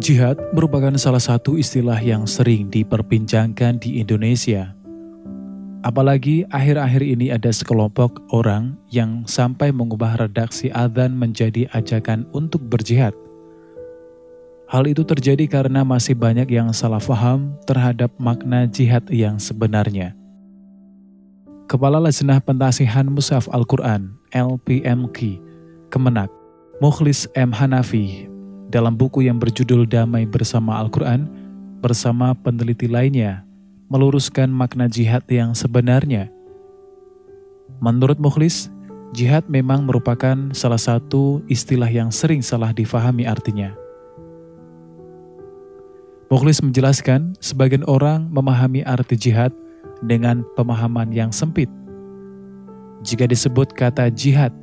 Jihad 0.00 0.40
merupakan 0.56 0.96
salah 0.96 1.20
satu 1.20 1.60
istilah 1.60 2.00
yang 2.00 2.24
sering 2.24 2.72
diperbincangkan 2.72 3.76
di 3.84 4.00
Indonesia. 4.00 4.72
Apalagi 5.84 6.48
akhir-akhir 6.48 7.04
ini 7.04 7.28
ada 7.28 7.52
sekelompok 7.52 8.32
orang 8.32 8.80
yang 8.88 9.28
sampai 9.28 9.68
mengubah 9.68 10.16
redaksi 10.16 10.72
adzan 10.72 11.12
menjadi 11.12 11.68
ajakan 11.76 12.24
untuk 12.32 12.64
berjihad. 12.64 13.12
Hal 14.72 14.88
itu 14.88 15.04
terjadi 15.04 15.44
karena 15.44 15.84
masih 15.84 16.16
banyak 16.16 16.48
yang 16.48 16.72
salah 16.72 17.02
faham 17.04 17.52
terhadap 17.68 18.08
makna 18.16 18.64
jihad 18.64 19.04
yang 19.12 19.36
sebenarnya. 19.36 20.16
Kepala 21.68 22.00
Lajnah 22.00 22.40
Pentasihan 22.40 23.04
Mushaf 23.04 23.52
Al-Quran, 23.52 24.16
LPMQ, 24.32 25.36
Kemenak, 25.92 26.32
Mukhlis 26.80 27.28
M. 27.36 27.52
Hanafi, 27.52 28.29
dalam 28.70 28.94
buku 28.94 29.26
yang 29.26 29.42
berjudul 29.42 29.84
Damai 29.84 30.24
Bersama 30.30 30.78
Al-Quran, 30.78 31.26
bersama 31.82 32.32
peneliti 32.38 32.86
lainnya, 32.86 33.42
meluruskan 33.90 34.46
makna 34.46 34.86
jihad 34.86 35.26
yang 35.26 35.52
sebenarnya. 35.58 36.30
Menurut 37.82 38.22
Mukhlis, 38.22 38.70
jihad 39.10 39.42
memang 39.50 39.82
merupakan 39.82 40.54
salah 40.54 40.78
satu 40.78 41.42
istilah 41.50 41.90
yang 41.90 42.14
sering 42.14 42.40
salah 42.46 42.70
difahami 42.70 43.26
artinya. 43.26 43.74
Mukhlis 46.30 46.62
menjelaskan, 46.62 47.34
sebagian 47.42 47.82
orang 47.90 48.30
memahami 48.30 48.86
arti 48.86 49.18
jihad 49.18 49.50
dengan 49.98 50.46
pemahaman 50.54 51.10
yang 51.10 51.34
sempit. 51.34 51.66
Jika 53.02 53.26
disebut 53.26 53.74
kata 53.74 54.06
jihad, 54.14 54.54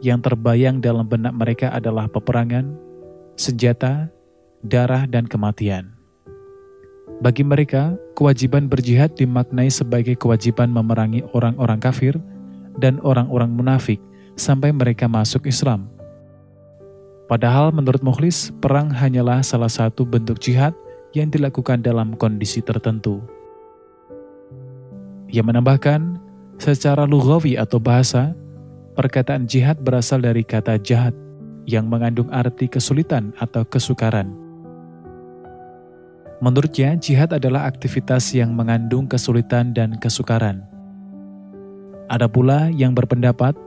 yang 0.00 0.24
terbayang 0.24 0.80
dalam 0.80 1.04
benak 1.04 1.36
mereka 1.36 1.68
adalah 1.68 2.08
peperangan, 2.08 2.85
senjata, 3.36 4.08
darah, 4.64 5.04
dan 5.04 5.28
kematian. 5.28 5.92
Bagi 7.20 7.44
mereka, 7.44 7.96
kewajiban 8.12 8.68
berjihad 8.68 9.16
dimaknai 9.16 9.72
sebagai 9.72 10.16
kewajiban 10.20 10.68
memerangi 10.68 11.24
orang-orang 11.32 11.80
kafir 11.80 12.16
dan 12.76 13.00
orang-orang 13.00 13.52
munafik 13.52 14.00
sampai 14.36 14.72
mereka 14.72 15.08
masuk 15.08 15.48
Islam. 15.48 15.88
Padahal 17.24 17.72
menurut 17.72 18.04
Mukhlis, 18.04 18.52
perang 18.60 18.92
hanyalah 18.92 19.40
salah 19.40 19.72
satu 19.72 20.04
bentuk 20.04 20.38
jihad 20.40 20.76
yang 21.16 21.32
dilakukan 21.32 21.80
dalam 21.80 22.12
kondisi 22.20 22.60
tertentu. 22.60 23.24
Ia 25.32 25.42
menambahkan, 25.42 26.20
secara 26.60 27.08
lugawi 27.08 27.56
atau 27.56 27.80
bahasa, 27.80 28.36
perkataan 28.94 29.48
jihad 29.48 29.80
berasal 29.82 30.22
dari 30.22 30.46
kata 30.46 30.78
jahat 30.78 31.16
yang 31.66 31.90
mengandung 31.90 32.30
arti 32.30 32.70
kesulitan 32.70 33.34
atau 33.42 33.66
kesukaran. 33.66 34.30
Menurutnya, 36.38 36.94
jihad 36.96 37.32
adalah 37.34 37.66
aktivitas 37.66 38.32
yang 38.36 38.54
mengandung 38.54 39.10
kesulitan 39.10 39.74
dan 39.74 39.98
kesukaran. 39.98 40.62
Ada 42.06 42.30
pula 42.30 42.70
yang 42.70 42.94
berpendapat 42.94 43.58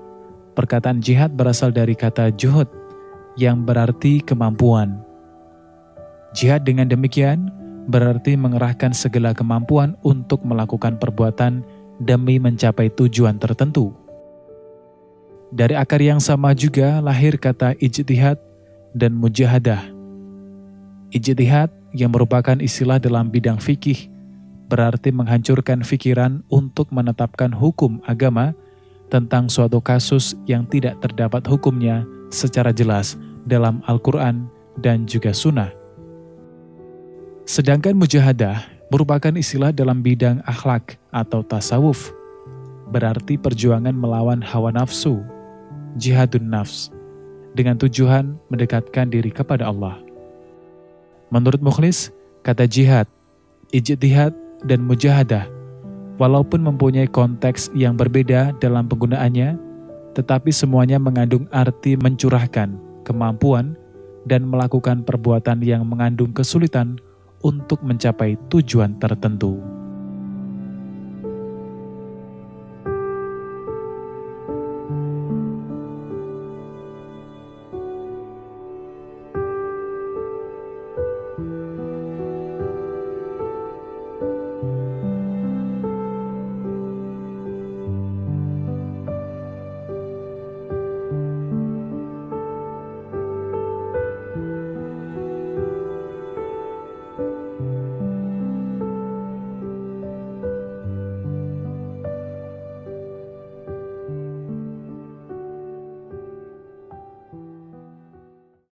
perkataan 0.55 1.03
jihad 1.03 1.35
berasal 1.35 1.75
dari 1.75 1.97
kata 1.97 2.31
juhud 2.39 2.69
yang 3.35 3.67
berarti 3.67 4.23
kemampuan. 4.23 5.01
Jihad 6.31 6.63
dengan 6.63 6.87
demikian 6.87 7.49
berarti 7.89 8.37
mengerahkan 8.37 8.93
segala 8.93 9.33
kemampuan 9.33 9.97
untuk 10.05 10.45
melakukan 10.45 11.01
perbuatan 11.01 11.65
demi 11.97 12.37
mencapai 12.37 12.93
tujuan 12.93 13.41
tertentu. 13.41 13.91
Dari 15.49 15.73
akar 15.73 15.97
yang 15.97 16.21
sama 16.21 16.53
juga 16.53 17.01
lahir 17.01 17.33
kata 17.41 17.73
ijtihad 17.81 18.37
dan 18.93 19.17
mujahadah. 19.17 19.81
Ijtihad 21.09 21.73
yang 21.97 22.13
merupakan 22.13 22.53
istilah 22.61 23.01
dalam 23.01 23.33
bidang 23.33 23.57
fikih, 23.57 24.13
berarti 24.69 25.09
menghancurkan 25.09 25.81
fikiran 25.81 26.45
untuk 26.53 26.93
menetapkan 26.93 27.49
hukum 27.49 27.97
agama 28.05 28.53
tentang 29.09 29.49
suatu 29.49 29.81
kasus 29.81 30.37
yang 30.45 30.69
tidak 30.69 31.01
terdapat 31.01 31.41
hukumnya 31.49 32.05
secara 32.29 32.69
jelas 32.69 33.17
dalam 33.49 33.81
Al-Quran 33.89 34.45
dan 34.77 35.09
juga 35.09 35.33
Sunnah. 35.33 35.73
Sedangkan 37.49 37.97
mujahadah 37.97 38.69
merupakan 38.93 39.33
istilah 39.33 39.73
dalam 39.73 40.05
bidang 40.05 40.45
akhlak 40.45 41.01
atau 41.09 41.41
tasawuf, 41.41 42.13
berarti 42.93 43.41
perjuangan 43.41 43.97
melawan 43.97 44.45
hawa 44.45 44.69
nafsu, 44.69 45.25
jihadun 45.99 46.47
nafs, 46.47 46.89
dengan 47.53 47.75
tujuan 47.75 48.39
mendekatkan 48.47 49.11
diri 49.11 49.29
kepada 49.29 49.67
Allah. 49.67 49.99
Menurut 51.29 51.61
Mukhlis, 51.61 52.09
kata 52.41 52.65
jihad, 52.65 53.05
ijtihad, 53.69 54.33
dan 54.65 54.81
mujahadah, 54.83 55.45
walaupun 56.19 56.63
mempunyai 56.63 57.07
konteks 57.07 57.71
yang 57.77 57.95
berbeda 57.95 58.55
dalam 58.57 58.89
penggunaannya, 58.89 59.55
tetapi 60.17 60.49
semuanya 60.49 60.97
mengandung 60.97 61.45
arti 61.53 61.95
mencurahkan 61.95 62.75
kemampuan 63.07 63.77
dan 64.27 64.43
melakukan 64.43 65.05
perbuatan 65.05 65.63
yang 65.63 65.87
mengandung 65.87 66.35
kesulitan 66.35 66.99
untuk 67.39 67.79
mencapai 67.85 68.35
tujuan 68.51 68.99
tertentu. 68.99 69.78